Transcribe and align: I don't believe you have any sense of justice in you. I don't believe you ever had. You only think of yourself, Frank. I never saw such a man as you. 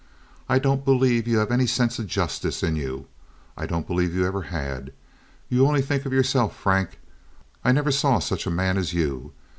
I 0.49 0.57
don't 0.57 0.83
believe 0.83 1.27
you 1.27 1.37
have 1.37 1.51
any 1.51 1.67
sense 1.67 1.99
of 1.99 2.07
justice 2.07 2.63
in 2.63 2.75
you. 2.75 3.05
I 3.55 3.67
don't 3.67 3.85
believe 3.85 4.15
you 4.15 4.25
ever 4.25 4.41
had. 4.49 4.93
You 5.47 5.67
only 5.67 5.83
think 5.83 6.07
of 6.07 6.11
yourself, 6.11 6.57
Frank. 6.57 6.97
I 7.63 7.71
never 7.71 7.91
saw 7.91 8.17
such 8.17 8.47
a 8.47 8.49
man 8.49 8.79
as 8.79 8.93
you. 8.95 9.33